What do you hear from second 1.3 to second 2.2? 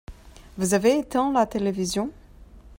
la télévision?